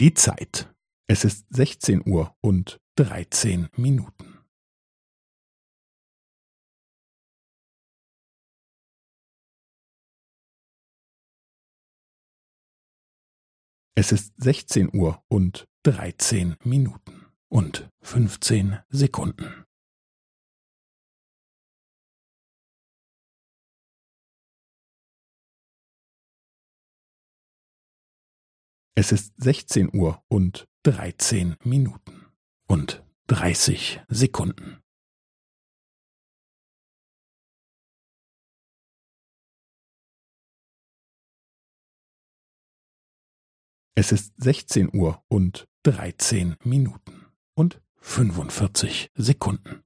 [0.00, 0.72] Die Zeit.
[1.08, 4.38] Es ist sechzehn Uhr und dreizehn Minuten.
[13.96, 19.64] Es ist sechzehn Uhr und dreizehn Minuten und fünfzehn Sekunden.
[29.00, 32.26] Es ist sechzehn Uhr und dreizehn Minuten
[32.66, 34.80] und dreißig Sekunden.
[43.94, 49.84] Es ist sechzehn Uhr und dreizehn Minuten und fünfundvierzig Sekunden.